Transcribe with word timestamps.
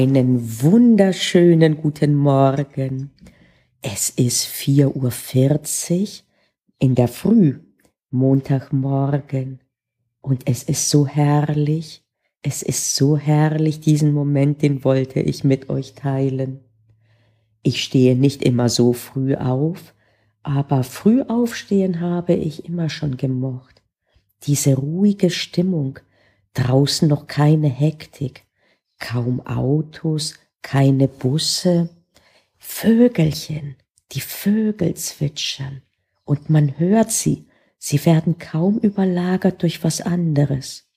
Einen 0.00 0.62
wunderschönen 0.62 1.76
guten 1.76 2.14
Morgen. 2.14 3.10
Es 3.82 4.10
ist 4.10 4.44
vier 4.44 4.94
Uhr 4.94 5.10
vierzig 5.10 6.24
in 6.78 6.94
der 6.94 7.08
Früh, 7.08 7.58
Montagmorgen. 8.10 9.58
Und 10.20 10.48
es 10.48 10.62
ist 10.62 10.88
so 10.88 11.08
herrlich, 11.08 12.04
es 12.42 12.62
ist 12.62 12.94
so 12.94 13.16
herrlich, 13.16 13.80
diesen 13.80 14.12
Moment, 14.12 14.62
den 14.62 14.84
wollte 14.84 15.18
ich 15.18 15.42
mit 15.42 15.68
euch 15.68 15.94
teilen. 15.94 16.60
Ich 17.64 17.82
stehe 17.82 18.14
nicht 18.14 18.44
immer 18.44 18.68
so 18.68 18.92
früh 18.92 19.34
auf, 19.34 19.94
aber 20.44 20.84
früh 20.84 21.22
aufstehen 21.22 21.98
habe 21.98 22.34
ich 22.34 22.66
immer 22.66 22.88
schon 22.88 23.16
gemocht. 23.16 23.82
Diese 24.44 24.76
ruhige 24.76 25.30
Stimmung, 25.30 25.98
draußen 26.54 27.08
noch 27.08 27.26
keine 27.26 27.68
Hektik, 27.68 28.44
kaum 28.98 29.44
Autos, 29.46 30.34
keine 30.62 31.08
Busse, 31.08 31.90
Vögelchen, 32.56 33.76
die 34.12 34.20
Vögel 34.20 34.94
zwitschern, 34.94 35.82
und 36.24 36.50
man 36.50 36.78
hört 36.78 37.10
sie, 37.10 37.46
sie 37.78 38.04
werden 38.04 38.38
kaum 38.38 38.78
überlagert 38.78 39.62
durch 39.62 39.82
was 39.82 40.00
anderes. 40.00 40.90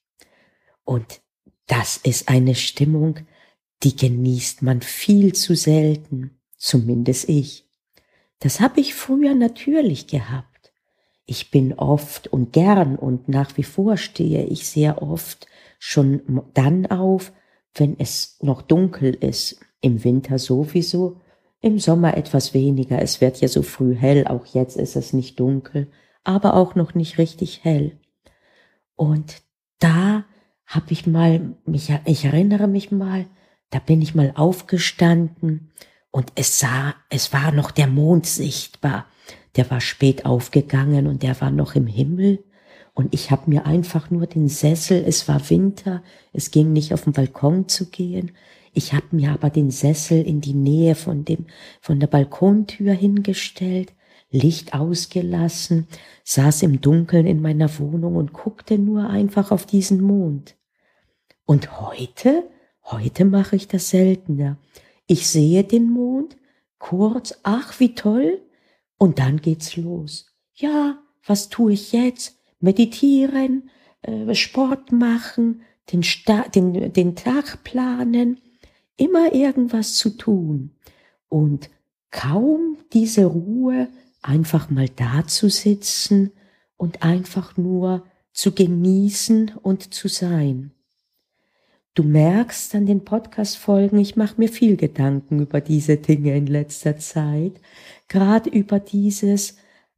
Und 0.84 1.22
das 1.68 1.98
ist 1.98 2.28
eine 2.28 2.56
Stimmung, 2.56 3.20
die 3.84 3.95
genießt 3.95 4.62
man 4.62 4.81
viel 4.81 5.34
zu 5.34 5.56
selten, 5.56 6.40
zumindest 6.58 7.30
ich. 7.30 7.66
Das 8.40 8.59
habe 8.59 8.81
ich 8.81 8.94
früher 8.94 9.36
natürlich 9.36 10.08
gehabt. 10.08 10.73
Ich 11.26 11.52
bin 11.52 11.73
oft 11.73 12.28
und 12.28 12.52
gern 12.52 12.95
und 12.98 13.30
nach 13.30 13.56
wie 13.58 13.64
vor 13.64 13.98
stehe 13.98 14.45
ich 14.45 14.68
sehr 14.68 15.02
oft 15.02 15.48
schon 15.80 16.44
dann 16.54 16.88
auf, 16.88 17.31
wenn 17.75 17.99
es 17.99 18.38
noch 18.41 18.61
dunkel 18.61 19.13
ist. 19.13 19.59
Im 19.81 20.03
Winter 20.03 20.38
sowieso, 20.38 21.20
im 21.61 21.80
Sommer 21.80 22.17
etwas 22.17 22.53
weniger. 22.53 23.02
Es 23.02 23.22
wird 23.22 23.41
ja 23.41 23.47
so 23.47 23.61
früh 23.61 23.95
hell, 23.95 24.28
auch 24.28 24.45
jetzt 24.47 24.78
ist 24.78 24.95
es 24.95 25.13
nicht 25.13 25.39
dunkel, 25.39 25.89
aber 26.23 26.55
auch 26.55 26.75
noch 26.75 26.94
nicht 26.94 27.17
richtig 27.17 27.63
hell. 27.63 27.97
Und 28.95 29.41
da 29.80 30.25
habe 30.66 30.91
ich 30.91 31.08
mal, 31.08 31.55
mich, 31.66 31.91
ich 32.05 32.25
erinnere 32.25 32.67
mich 32.67 32.91
mal, 32.91 33.25
da 33.72 33.80
bin 33.80 34.02
ich 34.02 34.16
mal 34.16 34.33
aufgestanden 34.35 35.72
und 36.11 36.31
es 36.35 36.59
sah, 36.59 36.94
es 37.09 37.33
war 37.33 37.52
noch 37.52 37.72
der 37.72 37.88
Mond 37.88 38.25
sichtbar. 38.25 39.08
Der 39.56 39.69
war 39.69 39.81
spät 39.81 40.25
aufgegangen 40.25 41.08
und 41.08 41.23
der 41.23 41.39
war 41.41 41.52
noch 41.52 41.75
im 41.75 41.88
Himmel. 41.88 42.44
Und 42.94 43.14
ich 43.14 43.31
habe 43.31 43.50
mir 43.50 43.66
einfach 43.66 44.11
nur 44.11 44.28
den 44.28 44.50
Sessel, 44.50 45.03
es 45.08 45.28
war 45.28 45.50
Winter, 45.50 46.03
es 46.34 46.52
ging 46.52 46.73
nicht 46.73 46.94
auf 46.94 47.06
den 47.06 47.14
Balkon 47.14 47.67
zu 47.67 47.89
gehen. 47.89 48.31
Ich 48.73 48.94
habe 48.94 49.08
mir 49.11 49.31
aber 49.31 49.50
den 49.50 49.72
Sessel 49.72 50.25
in 50.25 50.42
die 50.42 50.53
Nähe 50.53 50.95
von 50.95 51.25
dem 51.25 51.45
von 51.81 52.00
der 52.00 52.08
Balkontür 52.08 52.94
hingestellt, 52.94 53.94
Licht 54.30 54.73
ausgelassen, 54.73 55.88
saß 56.23 56.64
im 56.64 56.80
Dunkeln 56.80 57.28
in 57.28 57.42
meiner 57.42 57.80
Wohnung 57.80 58.16
und 58.16 58.34
guckte 58.34 58.78
nur 58.78 59.09
einfach 59.09 59.52
auf 59.52 59.66
diesen 59.66 60.02
Mond. 60.02 60.56
Und 61.45 61.81
heute, 61.81 62.50
heute 62.86 63.25
mache 63.25 63.58
ich 63.58 63.67
das 63.67 63.89
seltener. 63.89 64.58
Ich 65.06 65.28
sehe 65.28 65.66
den 65.66 65.89
Mond, 65.89 66.38
kurz, 66.78 67.39
ach 67.44 67.80
wie 67.80 67.94
toll, 67.94 68.42
und 68.97 69.19
dann 69.19 69.42
geht's 69.42 69.75
los. 69.75 70.28
Ja, 70.53 71.02
was 71.25 71.50
tue 71.50 71.73
ich 71.73 71.92
jetzt? 71.92 72.41
Meditieren, 72.62 73.70
äh, 74.02 74.34
Sport 74.34 74.92
machen, 74.92 75.62
den, 75.92 76.04
Sta 76.04 76.48
den, 76.48 76.94
den 76.94 77.16
Tag 77.16 77.64
planen, 77.64 78.40
immer 78.98 79.34
irgendwas 79.34 79.95
zu 79.95 80.12
tun 80.12 80.72
und 81.28 81.70
kaum 82.12 82.78
diese 82.94 83.26
Ruhe, 83.26 83.88
einfach 84.22 84.70
mal 84.70 84.88
da 84.90 85.26
zu 85.26 85.50
sitzen 85.50 86.31
und 86.78 87.02
einfach 87.03 87.58
nur 87.58 88.03
zu 88.34 88.52
genießen 88.52 89.53
und 89.62 89.94
zu 89.94 90.08
sein. 90.08 90.72
Du 91.94 92.03
merkst 92.03 92.74
an 92.75 92.85
den 92.85 93.03
Podcast-Folgen, 93.03 94.00
ich 94.00 94.16
mache 94.16 94.35
mir 94.38 94.47
viel 94.47 94.78
Gedanken 94.78 95.41
über 95.41 95.59
diese 95.59 95.97
Dinge 95.97 96.38
in 96.38 96.47
letzter 96.47 96.97
Zeit, 96.97 97.53
gerade 98.08 98.50
über 98.50 98.80
dieses 98.80 99.58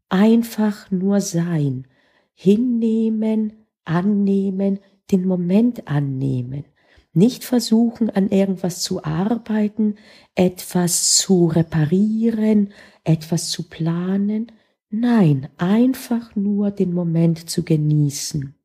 einfach 0.10 0.90
nur 0.90 1.22
sein, 1.22 1.86
hinnehmen, 2.34 3.54
annehmen, 3.86 4.80
den 5.12 5.26
Moment 5.26 5.88
annehmen. 5.88 6.66
Nicht 7.14 7.44
versuchen, 7.44 8.10
an 8.10 8.30
irgendwas 8.30 8.82
zu 8.82 9.04
arbeiten, 9.04 9.96
etwas 10.34 11.16
zu 11.16 11.46
reparieren, 11.46 12.74
etwas 13.04 13.50
zu 13.50 13.70
planen. 13.70 14.52
Nein, 14.90 15.50
einfach 15.58 16.36
nur 16.36 16.72
den 16.72 16.94
Moment 16.94 17.50
zu 17.50 17.64
genießen. 17.64 18.56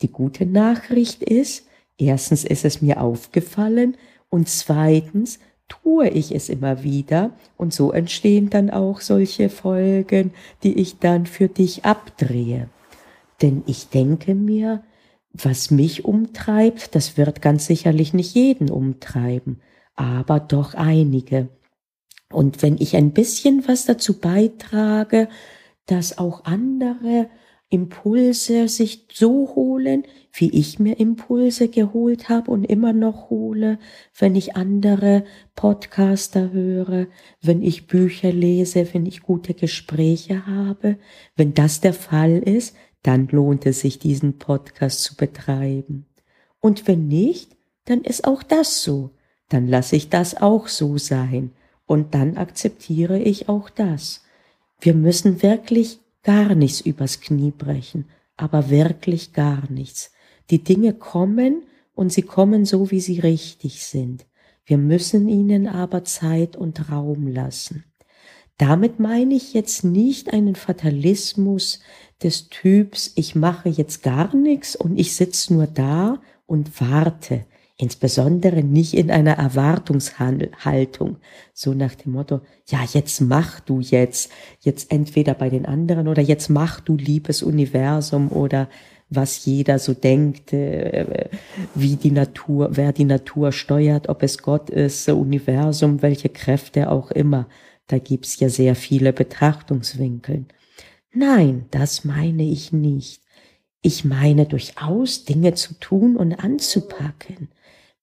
Die 0.00 0.12
gute 0.12 0.46
Nachricht 0.46 1.22
ist, 1.22 1.66
erstens 1.98 2.44
ist 2.44 2.64
es 2.64 2.82
mir 2.82 3.00
aufgefallen 3.00 3.96
und 4.28 4.48
zweitens 4.48 5.40
tue 5.68 6.08
ich 6.08 6.34
es 6.34 6.48
immer 6.48 6.82
wieder 6.82 7.30
und 7.56 7.72
so 7.72 7.92
entstehen 7.92 8.50
dann 8.50 8.70
auch 8.70 9.00
solche 9.00 9.48
Folgen, 9.48 10.32
die 10.62 10.74
ich 10.74 10.98
dann 10.98 11.26
für 11.26 11.48
dich 11.48 11.84
abdrehe. 11.84 12.68
Denn 13.42 13.64
ich 13.66 13.88
denke 13.88 14.34
mir, 14.34 14.84
was 15.32 15.70
mich 15.70 16.04
umtreibt, 16.04 16.94
das 16.94 17.16
wird 17.16 17.42
ganz 17.42 17.66
sicherlich 17.66 18.14
nicht 18.14 18.34
jeden 18.34 18.70
umtreiben, 18.70 19.60
aber 19.94 20.40
doch 20.40 20.74
einige. 20.74 21.48
Und 22.30 22.62
wenn 22.62 22.76
ich 22.78 22.96
ein 22.96 23.12
bisschen 23.12 23.66
was 23.66 23.84
dazu 23.84 24.18
beitrage, 24.18 25.28
dass 25.86 26.18
auch 26.18 26.44
andere 26.44 27.28
Impulse 27.68 28.68
sich 28.68 29.06
so 29.12 29.54
holen, 29.54 30.04
wie 30.34 30.50
ich 30.50 30.78
mir 30.78 31.00
Impulse 31.00 31.68
geholt 31.68 32.28
habe 32.28 32.50
und 32.50 32.64
immer 32.64 32.92
noch 32.92 33.30
hole, 33.30 33.78
wenn 34.18 34.36
ich 34.36 34.56
andere 34.56 35.24
Podcaster 35.54 36.52
höre, 36.52 37.06
wenn 37.40 37.62
ich 37.62 37.86
Bücher 37.86 38.30
lese, 38.30 38.92
wenn 38.92 39.06
ich 39.06 39.22
gute 39.22 39.54
Gespräche 39.54 40.46
habe. 40.46 40.98
Wenn 41.34 41.54
das 41.54 41.80
der 41.80 41.94
Fall 41.94 42.38
ist, 42.38 42.76
dann 43.02 43.28
lohnt 43.28 43.66
es 43.66 43.80
sich, 43.80 43.98
diesen 43.98 44.38
Podcast 44.38 45.02
zu 45.02 45.16
betreiben. 45.16 46.06
Und 46.60 46.86
wenn 46.86 47.08
nicht, 47.08 47.56
dann 47.84 48.02
ist 48.02 48.24
auch 48.24 48.42
das 48.42 48.82
so. 48.82 49.10
Dann 49.48 49.66
lasse 49.66 49.96
ich 49.96 50.08
das 50.08 50.36
auch 50.40 50.68
so 50.68 50.98
sein. 50.98 51.52
Und 51.86 52.14
dann 52.14 52.36
akzeptiere 52.36 53.18
ich 53.18 53.48
auch 53.48 53.68
das. 53.70 54.22
Wir 54.80 54.94
müssen 54.94 55.42
wirklich 55.42 56.00
gar 56.22 56.54
nichts 56.54 56.80
übers 56.80 57.20
Knie 57.20 57.50
brechen, 57.50 58.06
aber 58.36 58.70
wirklich 58.70 59.32
gar 59.32 59.70
nichts. 59.70 60.12
Die 60.50 60.62
Dinge 60.62 60.94
kommen 60.94 61.62
und 61.94 62.12
sie 62.12 62.22
kommen 62.22 62.64
so, 62.64 62.90
wie 62.90 63.00
sie 63.00 63.20
richtig 63.20 63.84
sind. 63.84 64.26
Wir 64.64 64.78
müssen 64.78 65.28
ihnen 65.28 65.66
aber 65.66 66.04
Zeit 66.04 66.56
und 66.56 66.90
Raum 66.90 67.26
lassen. 67.26 67.84
Damit 68.58 69.00
meine 69.00 69.34
ich 69.34 69.54
jetzt 69.54 69.84
nicht 69.84 70.32
einen 70.32 70.54
Fatalismus 70.54 71.80
des 72.22 72.48
Typs, 72.48 73.12
ich 73.16 73.34
mache 73.34 73.68
jetzt 73.68 74.02
gar 74.02 74.34
nichts 74.36 74.76
und 74.76 74.98
ich 74.98 75.16
sitze 75.16 75.54
nur 75.54 75.66
da 75.66 76.20
und 76.46 76.80
warte. 76.80 77.44
Insbesondere 77.78 78.62
nicht 78.62 78.94
in 78.94 79.10
einer 79.10 79.32
Erwartungshaltung, 79.32 81.16
so 81.52 81.74
nach 81.74 81.96
dem 81.96 82.12
Motto, 82.12 82.40
ja, 82.68 82.78
jetzt 82.92 83.20
mach 83.20 83.58
du 83.58 83.80
jetzt, 83.80 84.30
jetzt 84.60 84.92
entweder 84.92 85.34
bei 85.34 85.50
den 85.50 85.66
anderen 85.66 86.06
oder 86.06 86.22
jetzt 86.22 86.48
mach 86.48 86.78
du 86.80 86.96
liebes 86.96 87.42
Universum 87.42 88.30
oder 88.30 88.68
was 89.10 89.44
jeder 89.44 89.78
so 89.78 89.94
denkt, 89.94 90.52
äh, 90.52 91.28
wie 91.74 91.96
die 91.96 92.12
Natur, 92.12 92.68
wer 92.72 92.92
die 92.92 93.04
Natur 93.04 93.50
steuert, 93.50 94.08
ob 94.08 94.22
es 94.22 94.38
Gott 94.38 94.70
ist, 94.70 95.08
Universum, 95.08 96.02
welche 96.02 96.28
Kräfte 96.28 96.90
auch 96.90 97.10
immer. 97.10 97.48
Da 97.92 97.98
gibt's 97.98 98.40
ja 98.40 98.48
sehr 98.48 98.74
viele 98.74 99.12
Betrachtungswinkeln. 99.12 100.46
Nein, 101.12 101.66
das 101.70 102.06
meine 102.06 102.42
ich 102.42 102.72
nicht. 102.72 103.20
Ich 103.82 104.06
meine 104.06 104.46
durchaus 104.46 105.26
Dinge 105.26 105.52
zu 105.52 105.74
tun 105.74 106.16
und 106.16 106.32
anzupacken. 106.32 107.50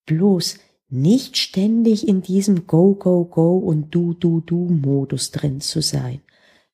Bloß 0.06 0.58
nicht 0.90 1.38
ständig 1.38 2.06
in 2.06 2.22
diesem 2.22 2.68
Go, 2.68 2.94
Go, 2.94 3.24
Go 3.24 3.58
und 3.58 3.92
Du, 3.92 4.14
Du, 4.14 4.40
Du 4.42 4.68
Modus 4.68 5.32
drin 5.32 5.60
zu 5.60 5.82
sein, 5.82 6.20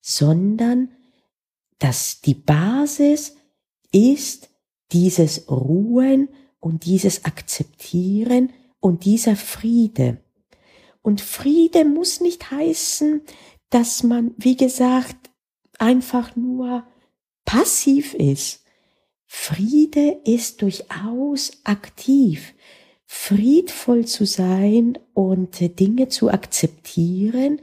sondern 0.03 0.91
dass 1.79 2.21
die 2.21 2.35
Basis 2.35 3.35
ist 3.93 4.51
dieses 4.93 5.51
Ruhen 5.51 6.29
und 6.61 6.85
dieses 6.85 7.25
Akzeptieren 7.25 8.51
und 8.79 9.07
dieser 9.07 9.37
Friede. 9.37 10.19
Und 11.07 11.21
Friede 11.21 11.85
muss 11.85 12.21
nicht 12.21 12.51
heißen, 12.51 13.21
dass 13.71 14.03
man, 14.03 14.35
wie 14.39 14.57
gesagt, 14.57 15.31
einfach 15.79 16.35
nur 16.35 16.85
passiv 17.45 18.13
ist. 18.13 18.65
Friede 19.25 20.19
ist 20.25 20.63
durchaus 20.63 21.61
aktiv. 21.63 22.55
friedvoll 23.05 24.05
zu 24.05 24.27
sein 24.27 24.99
und 25.15 25.79
Dinge 25.79 26.09
zu 26.09 26.29
akzeptieren, 26.29 27.61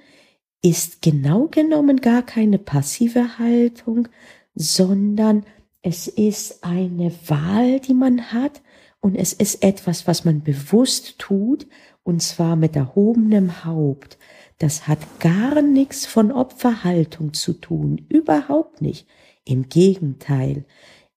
ist 0.61 1.01
genau 1.01 1.49
genommen 1.49 1.99
gar 1.99 2.21
keine 2.21 2.59
passive 2.59 3.39
Haltung, 3.39 4.07
sondern 4.55 5.45
es 5.81 6.07
ist 6.07 6.63
eine 6.63 7.11
Wahl, 7.27 7.81
die 7.81 7.93
man 7.93 8.31
hat 8.31 8.61
und 9.03 9.17
es 9.17 9.33
ist 9.33 9.63
etwas, 9.63 10.07
was 10.07 10.23
man 10.23 10.43
bewusst 10.43 11.19
tut 11.19 11.67
und 12.03 12.21
zwar 12.23 12.55
mit 12.55 12.77
erhobenem 12.77 13.65
Haupt. 13.65 14.17
Das 14.59 14.87
hat 14.87 14.99
gar 15.19 15.61
nichts 15.61 16.05
von 16.05 16.31
Opferhaltung 16.31 17.33
zu 17.33 17.51
tun, 17.51 18.05
überhaupt 18.07 18.81
nicht. 18.81 19.05
Im 19.43 19.67
Gegenteil, 19.67 20.63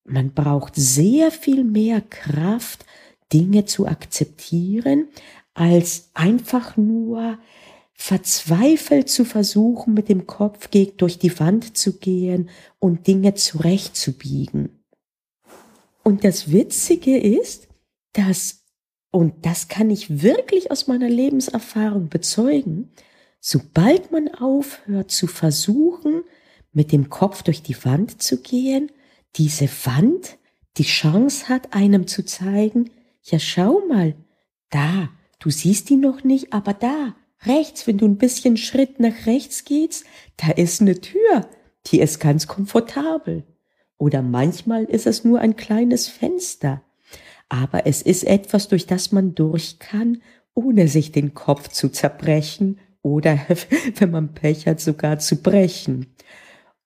man 0.04 0.32
braucht 0.32 0.74
sehr 0.74 1.30
viel 1.30 1.62
mehr 1.62 2.00
Kraft, 2.00 2.84
Dinge 3.32 3.66
zu 3.66 3.86
akzeptieren, 3.86 5.06
als 5.54 6.10
einfach 6.12 6.76
nur 6.76 7.38
verzweifelt 7.94 9.08
zu 9.08 9.24
versuchen, 9.24 9.94
mit 9.94 10.08
dem 10.08 10.26
Kopf 10.26 10.68
durch 10.96 11.20
die 11.20 11.38
Wand 11.38 11.76
zu 11.76 11.98
gehen 11.98 12.50
und 12.80 13.06
Dinge 13.06 13.34
zurechtzubiegen. 13.34 14.82
Und 16.02 16.24
das 16.24 16.50
Witzige 16.50 17.16
ist, 17.16 17.65
dass, 18.16 18.64
und 19.10 19.44
das 19.44 19.68
kann 19.68 19.90
ich 19.90 20.22
wirklich 20.22 20.70
aus 20.70 20.86
meiner 20.86 21.08
Lebenserfahrung 21.08 22.08
bezeugen, 22.08 22.90
sobald 23.40 24.10
man 24.12 24.28
aufhört 24.34 25.10
zu 25.10 25.26
versuchen, 25.26 26.22
mit 26.72 26.92
dem 26.92 27.08
Kopf 27.08 27.42
durch 27.42 27.62
die 27.62 27.84
Wand 27.84 28.22
zu 28.22 28.40
gehen, 28.40 28.90
diese 29.36 29.68
Wand 29.84 30.38
die 30.76 30.84
Chance 30.84 31.48
hat, 31.48 31.72
einem 31.72 32.06
zu 32.06 32.24
zeigen, 32.24 32.90
ja 33.22 33.38
schau 33.38 33.82
mal, 33.88 34.14
da, 34.70 35.08
du 35.38 35.50
siehst 35.50 35.88
die 35.88 35.96
noch 35.96 36.22
nicht, 36.24 36.52
aber 36.52 36.74
da, 36.74 37.14
rechts, 37.44 37.86
wenn 37.86 37.98
du 37.98 38.06
ein 38.06 38.18
bisschen 38.18 38.56
Schritt 38.56 39.00
nach 39.00 39.26
rechts 39.26 39.64
gehst, 39.64 40.04
da 40.36 40.50
ist 40.50 40.80
eine 40.80 41.00
Tür, 41.00 41.48
die 41.86 42.00
ist 42.00 42.20
ganz 42.20 42.46
komfortabel. 42.46 43.44
Oder 43.98 44.22
manchmal 44.22 44.84
ist 44.84 45.06
es 45.06 45.24
nur 45.24 45.40
ein 45.40 45.56
kleines 45.56 46.08
Fenster. 46.08 46.82
Aber 47.48 47.86
es 47.86 48.02
ist 48.02 48.24
etwas, 48.24 48.68
durch 48.68 48.86
das 48.86 49.12
man 49.12 49.34
durch 49.34 49.78
kann, 49.78 50.22
ohne 50.54 50.88
sich 50.88 51.12
den 51.12 51.34
Kopf 51.34 51.68
zu 51.68 51.88
zerbrechen 51.88 52.78
oder, 53.02 53.38
wenn 53.96 54.10
man 54.10 54.34
Pech 54.34 54.66
hat, 54.66 54.80
sogar 54.80 55.18
zu 55.18 55.36
brechen. 55.36 56.14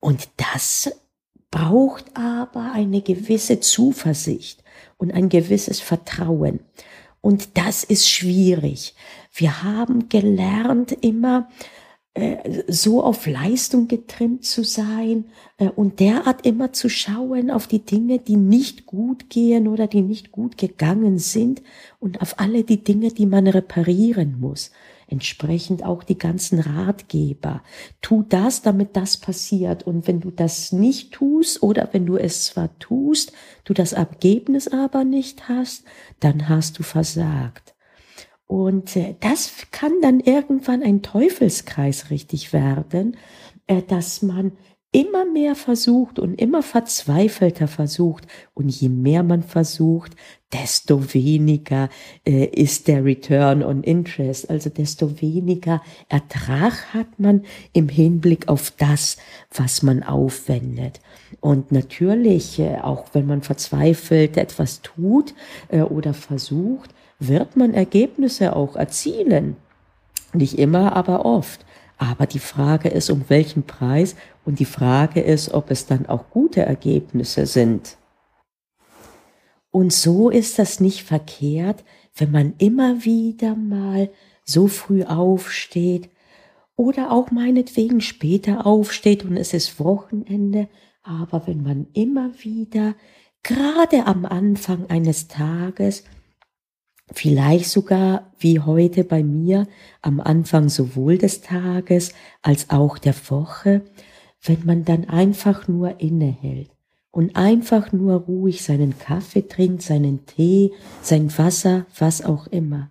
Und 0.00 0.28
das 0.36 0.90
braucht 1.50 2.04
aber 2.16 2.72
eine 2.72 3.00
gewisse 3.00 3.60
Zuversicht 3.60 4.62
und 4.96 5.12
ein 5.12 5.28
gewisses 5.28 5.80
Vertrauen. 5.80 6.60
Und 7.20 7.58
das 7.58 7.84
ist 7.84 8.08
schwierig. 8.08 8.94
Wir 9.32 9.62
haben 9.62 10.08
gelernt, 10.08 10.92
immer 10.92 11.48
so 12.66 13.04
auf 13.04 13.26
Leistung 13.26 13.86
getrimmt 13.86 14.44
zu 14.44 14.64
sein 14.64 15.26
äh, 15.58 15.68
und 15.68 16.00
derart 16.00 16.44
immer 16.44 16.72
zu 16.72 16.88
schauen 16.88 17.50
auf 17.50 17.68
die 17.68 17.84
Dinge, 17.84 18.18
die 18.18 18.36
nicht 18.36 18.86
gut 18.86 19.30
gehen 19.30 19.68
oder 19.68 19.86
die 19.86 20.02
nicht 20.02 20.32
gut 20.32 20.58
gegangen 20.58 21.18
sind 21.18 21.62
und 22.00 22.20
auf 22.20 22.40
alle 22.40 22.64
die 22.64 22.82
Dinge, 22.82 23.10
die 23.10 23.26
man 23.26 23.46
reparieren 23.46 24.40
muss 24.40 24.72
entsprechend 25.10 25.84
auch 25.84 26.04
die 26.04 26.16
ganzen 26.16 26.60
Ratgeber. 26.60 27.62
Tu 28.00 28.24
das, 28.28 28.62
damit 28.62 28.96
das 28.96 29.16
passiert. 29.16 29.82
Und 29.82 30.06
wenn 30.06 30.20
du 30.20 30.30
das 30.30 30.70
nicht 30.70 31.12
tust 31.12 31.62
oder 31.62 31.88
wenn 31.92 32.06
du 32.06 32.16
es 32.16 32.46
zwar 32.46 32.78
tust, 32.78 33.32
du 33.64 33.74
das 33.74 33.92
Ergebnis 33.92 34.68
aber 34.68 35.04
nicht 35.04 35.48
hast, 35.48 35.84
dann 36.20 36.48
hast 36.48 36.78
du 36.78 36.84
versagt. 36.84 37.74
Und 38.50 38.96
äh, 38.96 39.14
das 39.20 39.52
kann 39.70 39.92
dann 40.02 40.18
irgendwann 40.18 40.82
ein 40.82 41.02
Teufelskreis 41.02 42.10
richtig 42.10 42.52
werden, 42.52 43.16
äh, 43.68 43.80
dass 43.80 44.22
man 44.22 44.50
immer 44.90 45.24
mehr 45.24 45.54
versucht 45.54 46.18
und 46.18 46.34
immer 46.34 46.64
verzweifelter 46.64 47.68
versucht. 47.68 48.26
Und 48.52 48.68
je 48.68 48.88
mehr 48.88 49.22
man 49.22 49.44
versucht, 49.44 50.16
desto 50.52 51.14
weniger 51.14 51.90
äh, 52.26 52.46
ist 52.46 52.88
der 52.88 53.04
Return 53.04 53.62
on 53.62 53.84
Interest, 53.84 54.50
also 54.50 54.68
desto 54.68 55.22
weniger 55.22 55.80
Ertrag 56.08 56.92
hat 56.92 57.20
man 57.20 57.44
im 57.72 57.88
Hinblick 57.88 58.48
auf 58.48 58.72
das, 58.72 59.16
was 59.54 59.84
man 59.84 60.02
aufwendet. 60.02 60.98
Und 61.38 61.70
natürlich, 61.70 62.58
äh, 62.58 62.78
auch 62.82 63.04
wenn 63.12 63.26
man 63.26 63.42
verzweifelt 63.42 64.36
etwas 64.36 64.82
tut 64.82 65.34
äh, 65.68 65.82
oder 65.82 66.14
versucht, 66.14 66.90
wird 67.20 67.56
man 67.56 67.74
Ergebnisse 67.74 68.56
auch 68.56 68.76
erzielen. 68.76 69.56
Nicht 70.32 70.58
immer, 70.58 70.96
aber 70.96 71.24
oft. 71.24 71.64
Aber 71.98 72.26
die 72.26 72.38
Frage 72.38 72.88
ist, 72.88 73.10
um 73.10 73.26
welchen 73.28 73.64
Preis 73.64 74.16
und 74.44 74.58
die 74.58 74.64
Frage 74.64 75.20
ist, 75.20 75.52
ob 75.52 75.70
es 75.70 75.86
dann 75.86 76.06
auch 76.06 76.30
gute 76.30 76.62
Ergebnisse 76.62 77.46
sind. 77.46 77.98
Und 79.70 79.92
so 79.92 80.30
ist 80.30 80.58
das 80.58 80.80
nicht 80.80 81.04
verkehrt, 81.04 81.84
wenn 82.16 82.30
man 82.30 82.54
immer 82.58 83.04
wieder 83.04 83.54
mal 83.54 84.10
so 84.44 84.66
früh 84.66 85.04
aufsteht 85.04 86.10
oder 86.74 87.12
auch 87.12 87.30
meinetwegen 87.30 88.00
später 88.00 88.66
aufsteht 88.66 89.24
und 89.24 89.36
es 89.36 89.52
ist 89.52 89.78
Wochenende, 89.78 90.68
aber 91.02 91.46
wenn 91.46 91.62
man 91.62 91.86
immer 91.92 92.30
wieder 92.42 92.94
gerade 93.42 94.06
am 94.06 94.24
Anfang 94.24 94.88
eines 94.88 95.28
Tages 95.28 96.04
vielleicht 97.12 97.68
sogar 97.68 98.30
wie 98.38 98.60
heute 98.60 99.04
bei 99.04 99.22
mir 99.22 99.66
am 100.02 100.20
Anfang 100.20 100.68
sowohl 100.68 101.18
des 101.18 101.40
Tages 101.40 102.12
als 102.42 102.70
auch 102.70 102.98
der 102.98 103.14
Woche, 103.28 103.82
wenn 104.42 104.64
man 104.64 104.84
dann 104.84 105.08
einfach 105.08 105.68
nur 105.68 106.00
innehält 106.00 106.70
und 107.10 107.36
einfach 107.36 107.92
nur 107.92 108.14
ruhig 108.14 108.62
seinen 108.62 108.98
Kaffee 108.98 109.46
trinkt, 109.46 109.82
seinen 109.82 110.26
Tee, 110.26 110.72
sein 111.02 111.36
Wasser, 111.36 111.86
was 111.98 112.24
auch 112.24 112.46
immer. 112.46 112.90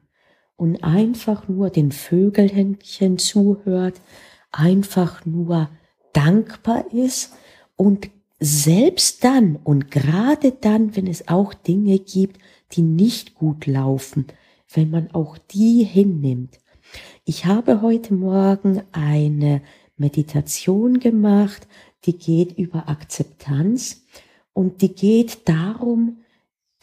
Und 0.56 0.84
einfach 0.84 1.48
nur 1.48 1.70
den 1.70 1.92
Vögelhändchen 1.92 3.18
zuhört, 3.18 4.02
einfach 4.52 5.26
nur 5.26 5.70
dankbar 6.12 6.86
ist 6.92 7.34
und 7.76 8.10
selbst 8.42 9.24
dann 9.24 9.58
und 9.64 9.92
gerade 9.92 10.52
dann, 10.52 10.96
wenn 10.96 11.08
es 11.08 11.28
auch 11.28 11.54
Dinge 11.54 12.00
gibt, 12.00 12.40
die 12.72 12.82
nicht 12.82 13.36
gut 13.36 13.66
laufen, 13.66 14.28
wenn 14.74 14.90
man 14.90 15.12
auch 15.12 15.38
die 15.38 15.84
hinnimmt. 15.84 16.60
Ich 17.26 17.46
habe 17.46 17.82
heute 17.82 18.14
Morgen 18.14 18.82
eine 18.92 19.62
Meditation 19.98 21.00
gemacht, 21.00 21.68
die 22.06 22.18
geht 22.18 22.58
über 22.58 22.88
Akzeptanz 22.88 24.06
und 24.54 24.82
die 24.82 24.94
geht 24.94 25.48
darum, 25.48 26.20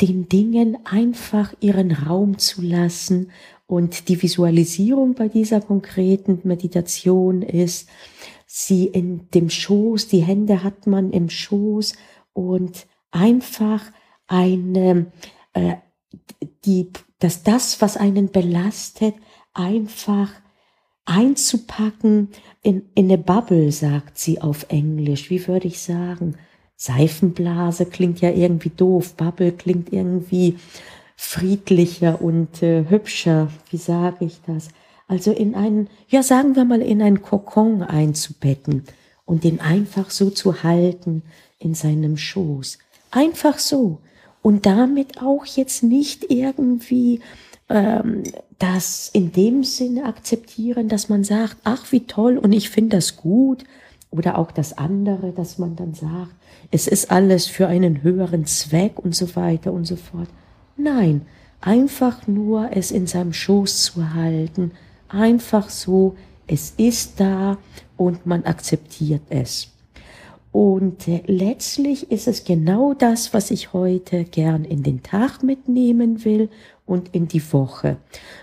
den 0.00 0.28
Dingen 0.28 0.78
einfach 0.84 1.54
ihren 1.60 1.92
Raum 1.92 2.38
zu 2.38 2.62
lassen. 2.62 3.30
Und 3.66 4.08
die 4.08 4.22
Visualisierung 4.22 5.14
bei 5.14 5.28
dieser 5.28 5.60
konkreten 5.60 6.40
Meditation 6.44 7.42
ist, 7.42 7.88
sie 8.46 8.86
in 8.86 9.28
dem 9.30 9.50
Schoß, 9.50 10.08
die 10.08 10.20
Hände 10.20 10.62
hat 10.62 10.86
man 10.86 11.12
im 11.12 11.28
Schoß 11.30 11.94
und 12.32 12.86
einfach 13.10 13.82
eine, 14.26 15.06
äh, 15.56 15.76
die, 16.64 16.90
dass 17.18 17.42
das, 17.42 17.80
was 17.80 17.96
einen 17.96 18.30
belastet, 18.30 19.14
einfach 19.54 20.30
einzupacken 21.04 22.28
in, 22.62 22.82
in 22.94 23.06
eine 23.06 23.18
Bubble, 23.18 23.70
sagt 23.72 24.18
sie 24.18 24.40
auf 24.40 24.66
Englisch. 24.68 25.30
Wie 25.30 25.46
würde 25.46 25.68
ich 25.68 25.80
sagen? 25.80 26.36
Seifenblase 26.76 27.86
klingt 27.86 28.20
ja 28.20 28.30
irgendwie 28.30 28.70
doof. 28.70 29.14
Bubble 29.14 29.52
klingt 29.52 29.92
irgendwie 29.92 30.58
friedlicher 31.16 32.20
und 32.20 32.62
äh, 32.62 32.84
hübscher. 32.88 33.48
Wie 33.70 33.78
sage 33.78 34.26
ich 34.26 34.40
das? 34.46 34.68
Also 35.08 35.32
in 35.32 35.54
einen, 35.54 35.88
ja 36.08 36.22
sagen 36.22 36.56
wir 36.56 36.64
mal, 36.64 36.82
in 36.82 37.00
einen 37.00 37.22
Kokon 37.22 37.82
einzubetten 37.82 38.84
und 39.24 39.44
den 39.44 39.60
einfach 39.60 40.10
so 40.10 40.30
zu 40.30 40.64
halten 40.64 41.22
in 41.58 41.74
seinem 41.74 42.16
Schoß. 42.16 42.78
Einfach 43.10 43.58
so 43.58 44.00
und 44.46 44.64
damit 44.64 45.20
auch 45.20 45.44
jetzt 45.44 45.82
nicht 45.82 46.30
irgendwie 46.30 47.18
ähm, 47.68 48.22
das 48.60 49.10
in 49.12 49.32
dem 49.32 49.64
Sinne 49.64 50.04
akzeptieren, 50.04 50.86
dass 50.86 51.08
man 51.08 51.24
sagt, 51.24 51.56
ach 51.64 51.90
wie 51.90 52.06
toll 52.06 52.38
und 52.38 52.52
ich 52.52 52.70
finde 52.70 52.98
das 52.98 53.16
gut 53.16 53.64
oder 54.12 54.38
auch 54.38 54.52
das 54.52 54.78
andere, 54.78 55.32
dass 55.32 55.58
man 55.58 55.74
dann 55.74 55.94
sagt, 55.94 56.30
es 56.70 56.86
ist 56.86 57.10
alles 57.10 57.46
für 57.46 57.66
einen 57.66 58.04
höheren 58.04 58.46
Zweck 58.46 59.00
und 59.00 59.16
so 59.16 59.34
weiter 59.34 59.72
und 59.72 59.84
so 59.84 59.96
fort. 59.96 60.28
Nein, 60.76 61.22
einfach 61.60 62.28
nur 62.28 62.70
es 62.70 62.92
in 62.92 63.08
seinem 63.08 63.32
Schoß 63.32 63.82
zu 63.82 64.14
halten, 64.14 64.70
einfach 65.08 65.70
so, 65.70 66.14
es 66.46 66.72
ist 66.76 67.18
da 67.18 67.58
und 67.96 68.26
man 68.26 68.44
akzeptiert 68.44 69.22
es. 69.28 69.72
Und 70.56 71.06
letztlich 71.26 72.10
ist 72.10 72.26
es 72.26 72.44
genau 72.44 72.94
das, 72.94 73.34
was 73.34 73.50
ich 73.50 73.74
heute 73.74 74.24
gern 74.24 74.64
in 74.64 74.82
den 74.82 75.02
Tag 75.02 75.42
mitnehmen 75.42 76.24
will 76.24 76.48
und 76.86 77.14
in 77.14 77.28
die 77.28 77.52
Woche. 77.52 77.98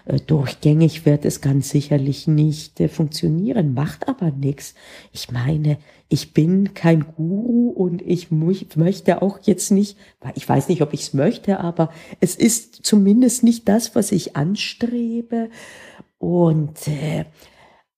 Äh, 0.06 0.20
durchgängig 0.20 1.08
wird 1.08 1.26
es 1.26 1.42
ganz 1.42 1.72
sicherlich 1.72 2.28
nicht 2.28 2.80
äh, 2.80 2.88
funktionieren, 2.88 3.74
macht 3.74 4.08
aber 4.08 4.30
nichts. 4.30 4.76
Ich 5.12 5.32
meine, 5.32 5.80
ich 6.08 6.36
bin 6.36 6.76
kein 6.76 7.04
Guru 7.16 7.70
und 7.70 8.04
ich 8.04 8.30
möchte 8.30 9.24
auch 9.24 9.40
jetzt 9.42 9.72
nicht, 9.72 9.98
ich 10.36 10.48
weiß 10.48 10.70
nicht, 10.70 10.84
ob 10.84 10.94
ich 10.94 11.02
es 11.02 11.14
möchte, 11.16 11.62
aber 11.62 11.90
es 12.20 12.36
ist 12.36 12.86
zumindest 12.86 13.42
nicht 13.42 13.68
das, 13.68 13.96
was 13.96 14.12
ich 14.12 14.36
anstrebe. 14.36 15.50
Und 16.20 16.88
äh, 16.88 17.26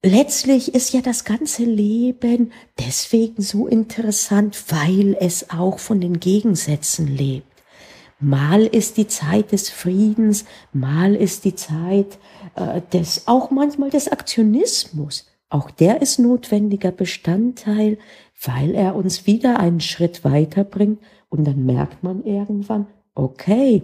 letztlich 0.06 0.74
ist 0.74 0.94
ja 0.94 1.02
das 1.02 1.26
ganze 1.26 1.64
Leben 1.64 2.52
deswegen 2.80 3.42
so 3.42 3.68
interessant, 3.68 4.64
weil 4.70 5.18
es 5.20 5.50
auch 5.50 5.80
von 5.80 6.00
den 6.00 6.20
Gegensätzen 6.20 7.08
lebt. 7.08 7.48
Mal 8.20 8.66
ist 8.66 8.98
die 8.98 9.08
Zeit 9.08 9.52
des 9.52 9.70
Friedens, 9.70 10.46
mal 10.72 11.16
ist 11.16 11.44
die 11.44 11.56
Zeit 11.56 12.18
äh, 12.56 12.82
des, 12.94 13.28
auch 13.28 13.52
manchmal 13.52 13.90
des 13.90 14.08
Aktionismus. 14.08 15.28
Auch 15.50 15.70
der 15.70 16.02
ist 16.02 16.20
notwendiger 16.20 16.92
Bestandteil, 16.92 17.98
weil 18.42 18.74
er 18.74 18.96
uns 18.96 19.28
wieder 19.28 19.60
einen 19.60 19.82
Schritt 19.82 20.24
weiterbringt 20.24 21.00
und 21.30 21.46
dann 21.46 21.66
merkt 21.66 22.04
man 22.04 22.24
irgendwann, 22.24 22.88
okay, 23.16 23.84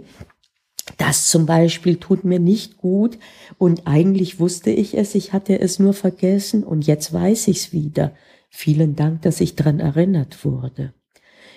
das 0.98 1.28
zum 1.28 1.46
Beispiel 1.46 1.98
tut 1.98 2.24
mir 2.24 2.40
nicht 2.40 2.78
gut 2.78 3.18
und 3.58 3.88
eigentlich 3.88 4.40
wusste 4.40 4.72
ich 4.72 4.98
es, 4.98 5.16
ich 5.16 5.34
hatte 5.34 5.60
es 5.60 5.80
nur 5.80 5.94
vergessen 5.94 6.64
und 6.64 6.88
jetzt 6.88 7.14
weiß 7.14 7.48
ich 7.50 7.58
es 7.58 7.74
wieder. 7.74 8.14
Vielen 8.50 8.96
Dank, 8.96 9.22
dass 9.22 9.42
ich 9.42 9.56
dran 9.56 9.80
erinnert 9.80 10.44
wurde. 10.44 10.94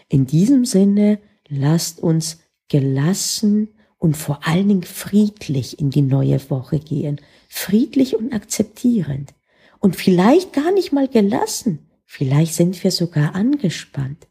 In 0.09 0.27
diesem 0.27 0.65
Sinne, 0.65 1.19
lasst 1.49 2.01
uns 2.01 2.41
gelassen 2.69 3.69
und 3.99 4.17
vor 4.17 4.47
allen 4.47 4.69
Dingen 4.69 4.83
friedlich 4.83 5.79
in 5.79 5.91
die 5.91 6.03
neue 6.03 6.39
Woche 6.51 6.79
gehen. 6.79 7.21
Friedlich 7.49 8.17
und 8.17 8.33
akzeptierend. 8.33 9.33
Und 9.81 9.97
vielleicht 9.97 10.53
gar 10.53 10.73
nicht 10.73 10.93
mal 10.93 11.09
gelassen. 11.09 11.91
Vielleicht 12.05 12.55
sind 12.55 12.83
wir 12.85 12.91
sogar 12.91 13.35
angespannt. 13.35 14.29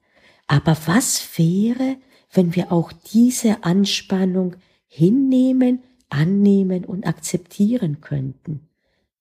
Aber 0.47 0.77
was 0.85 1.37
wäre, 1.37 1.97
wenn 2.31 2.55
wir 2.55 2.71
auch 2.71 2.91
diese 2.91 3.63
Anspannung 3.63 4.55
hinnehmen, 4.95 5.79
annehmen 6.09 6.85
und 6.85 7.07
akzeptieren 7.07 7.99
könnten. 7.99 8.67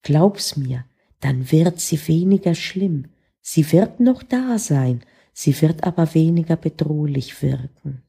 Glaub's 0.03 0.55
mir, 0.55 0.85
dann 1.19 1.51
wird 1.51 1.79
sie 1.79 1.99
weniger 2.07 2.53
schlimm. 2.53 3.05
Sie 3.41 3.71
wird 3.71 3.99
noch 3.99 4.21
da 4.21 4.59
sein, 4.59 5.01
sie 5.33 5.59
wird 5.61 5.83
aber 5.83 6.13
weniger 6.13 6.57
bedrohlich 6.57 7.41
wirken. 7.41 8.03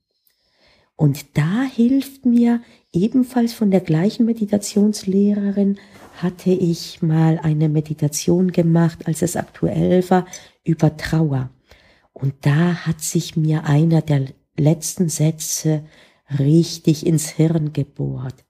Und 0.94 1.38
da 1.38 1.62
hilft 1.62 2.26
mir 2.26 2.60
ebenfalls 2.92 3.54
von 3.54 3.70
der 3.70 3.80
gleichen 3.80 4.26
Meditationslehrerin 4.26 5.78
hatte 6.16 6.50
ich 6.50 7.00
mal 7.00 7.40
eine 7.42 7.70
Meditation 7.70 8.52
gemacht, 8.52 9.06
als 9.06 9.22
es 9.22 9.36
aktuell 9.36 10.08
war, 10.10 10.26
über 10.64 10.96
Trauer. 10.98 11.50
Und 12.12 12.34
da 12.42 12.86
hat 12.86 13.00
sich 13.00 13.36
mir 13.36 13.64
einer 13.64 14.02
der 14.02 14.26
letzten 14.56 15.08
Sätze 15.08 15.84
richtig 16.38 17.06
ins 17.06 17.28
Hirn 17.28 17.72
gebohrt. 17.72 18.44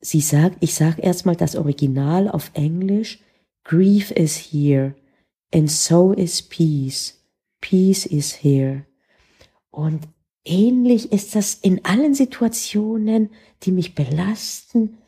Sie 0.00 0.20
sagt, 0.20 0.56
ich 0.60 0.74
sag 0.74 0.98
erstmal 0.98 1.36
das 1.36 1.56
Original 1.56 2.28
auf 2.28 2.50
Englisch, 2.54 3.20
Grief 3.64 4.10
is 4.10 4.36
here 4.36 4.94
and 5.54 5.70
so 5.70 6.12
is 6.12 6.42
peace. 6.42 7.20
Peace 7.60 8.06
is 8.06 8.42
here. 8.42 8.84
Und 9.70 10.08
ähnlich 10.44 11.12
ist 11.12 11.34
das 11.34 11.54
in 11.54 11.84
allen 11.84 12.14
Situationen, 12.14 13.30
die 13.62 13.72
mich 13.72 13.94
belasten. 13.94 14.98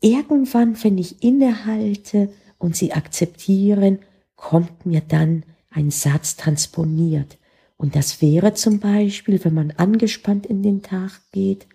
Irgendwann, 0.00 0.82
wenn 0.82 0.96
ich 0.96 1.22
innehalte 1.22 2.32
und 2.56 2.76
sie 2.76 2.92
akzeptieren, 2.92 3.98
kommt 4.36 4.86
mir 4.86 5.02
dann 5.02 5.44
ein 5.70 5.90
Satz 5.90 6.36
transponiert. 6.36 7.37
Und 7.78 7.94
das 7.94 8.20
wäre 8.20 8.54
zum 8.54 8.80
Beispiel, 8.80 9.42
wenn 9.44 9.54
man 9.54 9.70
angespannt 9.70 10.44
in 10.44 10.62
den 10.62 10.82
Tag 10.82 11.12
geht, 11.32 11.66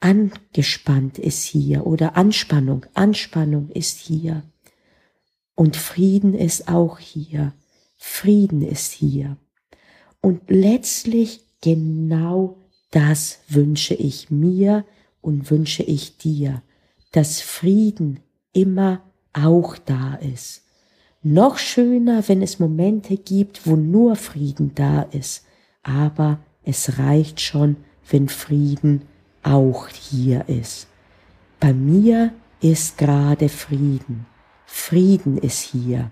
angespannt 0.00 1.18
ist 1.18 1.44
hier 1.44 1.86
oder 1.86 2.16
Anspannung, 2.16 2.86
Anspannung 2.94 3.68
ist 3.68 3.98
hier. 3.98 4.42
Und 5.54 5.76
Frieden 5.76 6.34
ist 6.34 6.66
auch 6.66 6.98
hier. 6.98 7.52
Frieden 7.98 8.62
ist 8.62 8.92
hier. 8.92 9.36
Und 10.22 10.50
letztlich 10.50 11.40
genau 11.60 12.56
das 12.90 13.40
wünsche 13.48 13.94
ich 13.94 14.30
mir 14.30 14.84
und 15.20 15.50
wünsche 15.50 15.82
ich 15.82 16.16
dir, 16.16 16.62
dass 17.12 17.42
Frieden 17.42 18.20
immer 18.52 19.02
auch 19.34 19.76
da 19.76 20.14
ist. 20.14 20.62
Noch 21.22 21.58
schöner, 21.58 22.26
wenn 22.28 22.42
es 22.42 22.58
Momente 22.58 23.16
gibt, 23.16 23.66
wo 23.66 23.76
nur 23.76 24.16
Frieden 24.16 24.72
da 24.74 25.02
ist. 25.02 25.44
Aber 25.82 26.40
es 26.64 26.98
reicht 26.98 27.40
schon, 27.40 27.76
wenn 28.10 28.28
Frieden 28.28 29.02
auch 29.42 29.88
hier 29.88 30.48
ist. 30.48 30.88
Bei 31.60 31.72
mir 31.72 32.32
ist 32.60 32.98
gerade 32.98 33.48
Frieden. 33.48 34.26
Frieden 34.66 35.38
ist 35.38 35.60
hier. 35.60 36.10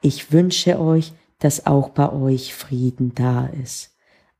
Ich 0.00 0.32
wünsche 0.32 0.78
euch, 0.78 1.12
dass 1.38 1.66
auch 1.66 1.88
bei 1.88 2.12
euch 2.12 2.54
Frieden 2.54 3.14
da 3.14 3.46
ist. 3.46 3.91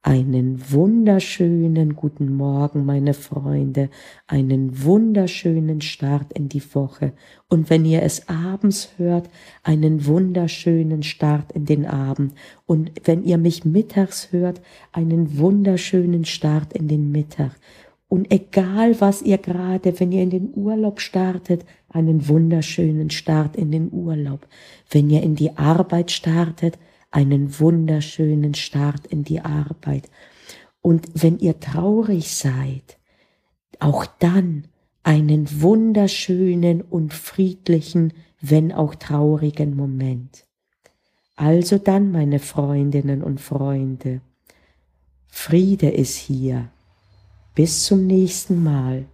Einen 0.04 0.60
wunderschönen 0.72 1.94
guten 1.94 2.34
Morgen, 2.34 2.84
meine 2.84 3.14
Freunde, 3.14 3.88
einen 4.26 4.82
wunderschönen 4.82 5.80
Start 5.80 6.32
in 6.32 6.48
die 6.48 6.74
Woche. 6.74 7.12
Und 7.48 7.70
wenn 7.70 7.84
ihr 7.84 8.02
es 8.02 8.28
abends 8.28 8.94
hört, 8.96 9.30
einen 9.62 10.04
wunderschönen 10.04 11.04
Start 11.04 11.52
in 11.52 11.66
den 11.66 11.86
Abend. 11.86 12.34
Und 12.66 12.90
wenn 13.04 13.22
ihr 13.22 13.38
mich 13.38 13.64
mittags 13.64 14.32
hört, 14.32 14.60
einen 14.90 15.38
wunderschönen 15.38 16.24
Start 16.24 16.72
in 16.72 16.88
den 16.88 17.12
Mittag. 17.12 17.52
Und 18.08 18.32
egal 18.32 19.00
was 19.00 19.22
ihr 19.22 19.38
gerade, 19.38 20.00
wenn 20.00 20.10
ihr 20.10 20.24
in 20.24 20.30
den 20.30 20.52
Urlaub 20.56 21.00
startet, 21.00 21.64
einen 21.88 22.26
wunderschönen 22.26 23.10
Start 23.10 23.54
in 23.54 23.70
den 23.70 23.92
Urlaub, 23.92 24.48
wenn 24.90 25.10
ihr 25.10 25.22
in 25.22 25.36
die 25.36 25.56
Arbeit 25.56 26.10
startet, 26.10 26.76
einen 27.12 27.60
wunderschönen 27.60 28.54
Start 28.54 29.06
in 29.06 29.22
die 29.22 29.40
Arbeit. 29.40 30.10
Und 30.80 31.08
wenn 31.14 31.38
ihr 31.38 31.60
traurig 31.60 32.34
seid, 32.34 32.98
auch 33.78 34.06
dann 34.18 34.66
einen 35.04 35.62
wunderschönen 35.62 36.82
und 36.82 37.14
friedlichen, 37.14 38.12
wenn 38.40 38.72
auch 38.72 38.94
traurigen 38.94 39.76
Moment. 39.76 40.44
Also 41.36 41.78
dann, 41.78 42.12
meine 42.12 42.38
Freundinnen 42.38 43.22
und 43.22 43.40
Freunde, 43.40 44.20
Friede 45.26 45.88
ist 45.88 46.16
hier. 46.16 46.68
Bis 47.54 47.84
zum 47.84 48.06
nächsten 48.06 48.62
Mal. 48.62 49.06